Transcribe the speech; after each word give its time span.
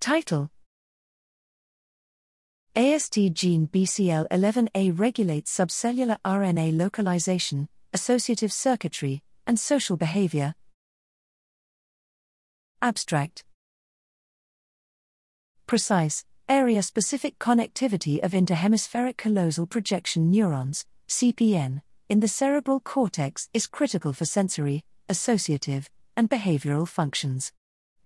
Title 0.00 0.48
ASD 2.76 3.32
gene 3.32 3.66
BCL11A 3.66 4.96
regulates 4.96 5.56
subcellular 5.56 6.18
RNA 6.24 6.78
localization, 6.78 7.68
associative 7.92 8.52
circuitry, 8.52 9.22
and 9.44 9.58
social 9.58 9.96
behavior. 9.96 10.54
Abstract 12.80 13.44
Precise, 15.66 16.24
area 16.48 16.82
specific 16.82 17.40
connectivity 17.40 18.22
of 18.22 18.30
interhemispheric 18.30 19.16
callosal 19.16 19.68
projection 19.68 20.30
neurons, 20.30 20.86
CPN, 21.08 21.82
in 22.08 22.20
the 22.20 22.28
cerebral 22.28 22.78
cortex 22.78 23.48
is 23.52 23.66
critical 23.66 24.12
for 24.12 24.24
sensory, 24.24 24.84
associative, 25.08 25.90
and 26.16 26.30
behavioral 26.30 26.86
functions. 26.86 27.52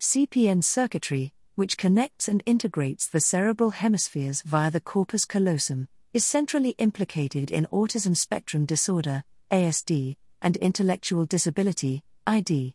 CPN 0.01 0.65
circuitry, 0.65 1.35
which 1.55 1.77
connects 1.77 2.29
and 2.29 2.43
integrates 2.47 3.07
the 3.07 3.21
cerebral 3.21 3.71
hemispheres 3.71 4.43
via 4.43 4.71
the 4.71 4.81
corpus 4.81 5.25
callosum, 5.25 5.89
is 6.13 6.25
centrally 6.25 6.71
implicated 6.79 7.51
in 7.51 7.67
autism 7.73 8.17
spectrum 8.17 8.65
disorder, 8.67 9.25
ASD, 9.51 10.17
and 10.41 10.57
intellectual 10.57 11.25
disability, 11.25 12.03
ID. 12.27 12.75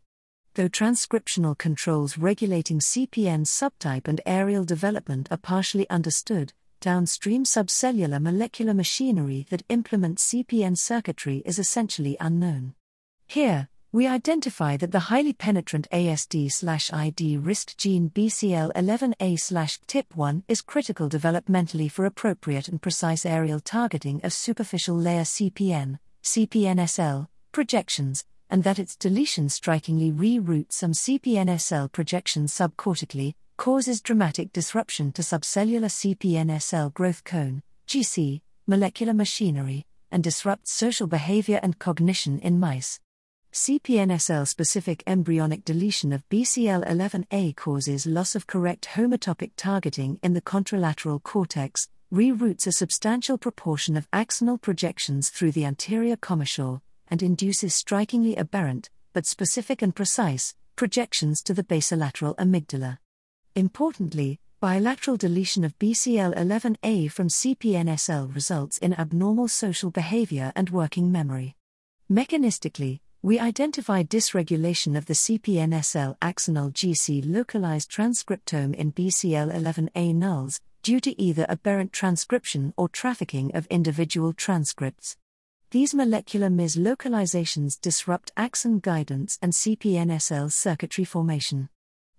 Though 0.56 0.70
transcriptional 0.70 1.58
controls 1.58 2.18
regulating 2.18 2.80
CPN 2.80 3.46
subtype 3.46 4.08
and 4.08 4.20
areal 4.26 4.66
development 4.66 5.28
are 5.30 5.38
partially 5.38 5.88
understood, 5.90 6.54
downstream 6.82 7.44
subcellular 7.44 8.22
molecular 8.22 8.74
machinery 8.74 9.46
that 9.50 9.64
implements 9.70 10.34
CPN 10.34 10.78
circuitry 10.78 11.44
is 11.46 11.60
essentially 11.60 12.18
unknown. 12.20 12.74
Here, 13.28 13.70
we 13.98 14.06
identify 14.06 14.78
that 14.78 14.92
the 14.92 15.10
highly 15.10 15.34
penetrant 15.34 15.88
ASD/ID 15.92 17.44
risk 17.44 17.76
gene 17.78 18.12
BCL11A/Ctip1 18.12 20.44
is 20.48 20.62
critical 20.62 21.10
developmentally 21.10 21.90
for 21.90 22.06
appropriate 22.06 22.68
and 22.68 22.80
precise 22.80 23.24
areal 23.24 23.60
targeting 23.60 24.22
of 24.24 24.34
superficial 24.34 24.96
layer 24.96 25.24
CPN, 25.24 25.98
CPNSL, 26.22 27.28
projections, 27.52 28.24
and 28.52 28.64
that 28.64 28.78
its 28.78 28.96
deletion 28.96 29.50
strikingly 29.50 30.12
reroutes 30.12 30.74
some 30.74 30.94
CPNSL 30.94 31.92
projections 31.92 32.54
subcortically, 32.54 33.34
causes 33.58 34.00
dramatic 34.00 34.54
disruption 34.54 35.12
to 35.12 35.24
subcellular 35.24 35.90
CPNSL 35.90 36.94
growth 36.94 37.24
cone, 37.24 37.64
GC, 37.88 38.42
molecular 38.68 39.16
machinery, 39.16 39.88
and 40.12 40.24
disrupts 40.24 40.72
social 40.72 41.08
behavior 41.08 41.60
and 41.64 41.80
cognition 41.80 42.38
in 42.38 42.60
mice. 42.60 43.00
CPNSL 43.58 44.48
specific 44.48 45.04
embryonic 45.08 45.66
deletion 45.66 46.14
of 46.14 46.30
BCL11A 46.30 47.56
causes 47.56 48.06
loss 48.06 48.36
of 48.36 48.46
correct 48.46 48.90
homotopic 48.94 49.50
targeting 49.58 50.20
in 50.22 50.36
the 50.36 50.44
contralateral 50.44 51.22
cortex, 51.24 51.90
reroutes 52.14 52.68
a 52.68 52.72
substantial 52.72 53.36
proportion 53.36 53.98
of 53.98 54.10
axonal 54.12 54.62
projections 54.62 55.30
through 55.30 55.54
the 55.54 55.66
anterior 55.66 56.16
commissure, 56.16 56.82
and 57.08 57.24
induces 57.24 57.74
strikingly 57.74 58.38
aberrant, 58.38 58.92
but 59.12 59.26
specific 59.26 59.82
and 59.82 59.96
precise, 59.96 60.54
projections 60.76 61.42
to 61.42 61.56
the 61.56 61.64
basolateral 61.64 62.36
amygdala. 62.36 63.00
Importantly, 63.56 64.40
bilateral 64.60 65.18
deletion 65.18 65.64
of 65.64 65.78
BCL11A 65.80 67.12
from 67.12 67.28
CPNSL 67.28 68.36
results 68.36 68.78
in 68.78 68.94
abnormal 68.94 69.48
social 69.48 69.90
behavior 69.90 70.54
and 70.56 70.70
working 70.70 71.12
memory. 71.12 71.56
Mechanistically, 72.10 73.00
we 73.24 73.40
identify 73.40 74.04
dysregulation 74.04 74.96
of 74.96 75.08
the 75.08 75.16
CPNSL 75.16 76.18
axonal 76.20 76.72
GC 76.72 77.24
localized 77.26 77.92
transcriptome 77.92 78.76
in 78.76 78.92
BCL11A 78.92 80.14
nulls, 80.14 80.60
due 80.84 81.00
to 81.00 81.20
either 81.20 81.46
aberrant 81.50 81.92
transcription 81.92 82.74
or 82.78 82.88
trafficking 82.88 83.52
of 83.56 83.66
individual 83.68 84.34
transcripts. 84.34 85.18
These 85.72 85.96
molecular 85.96 86.50
mislocalizations 86.50 87.82
disrupt 87.82 88.32
axon 88.38 88.80
guidance 88.80 89.40
and 89.42 89.52
CPNSL 89.52 90.52
circuitry 90.52 91.04
formation. 91.04 91.70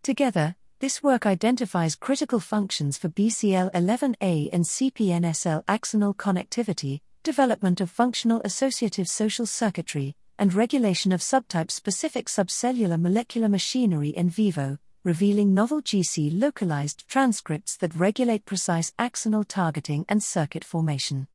Together, 0.02 0.56
this 0.80 1.02
work 1.02 1.26
identifies 1.26 1.94
critical 1.94 2.40
functions 2.40 2.98
for 2.98 3.08
BCL11A 3.08 4.50
and 4.52 4.64
CPNSL 4.64 5.64
axonal 5.64 6.14
connectivity, 6.14 7.00
development 7.22 7.80
of 7.80 7.88
functional 7.88 8.42
associative 8.44 9.08
social 9.08 9.46
circuitry, 9.46 10.14
and 10.38 10.54
regulation 10.54 11.12
of 11.12 11.20
subtype 11.20 11.70
specific 11.70 12.26
subcellular 12.26 13.00
molecular 13.00 13.48
machinery 13.48 14.10
in 14.10 14.30
vivo, 14.30 14.78
revealing 15.04 15.54
novel 15.54 15.82
GC 15.82 16.30
localized 16.38 17.08
transcripts 17.08 17.76
that 17.76 17.94
regulate 17.94 18.44
precise 18.44 18.92
axonal 18.98 19.44
targeting 19.46 20.04
and 20.08 20.22
circuit 20.22 20.64
formation. 20.64 21.26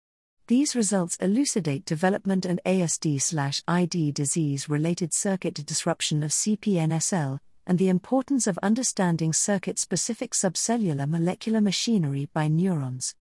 These 0.47 0.75
results 0.75 1.15
elucidate 1.17 1.85
development 1.85 2.45
and 2.45 2.59
ASD/ID 2.65 4.11
disease 4.11 4.67
related 4.69 5.13
circuit 5.13 5.53
disruption 5.65 6.21
of 6.21 6.31
CPNSL 6.31 7.39
and 7.65 7.79
the 7.79 7.89
importance 7.89 8.45
of 8.45 8.59
understanding 8.61 9.31
circuit 9.31 9.79
specific 9.79 10.33
subcellular 10.33 11.09
molecular 11.09 11.61
machinery 11.61 12.29
by 12.33 12.47
neurons. 12.47 13.15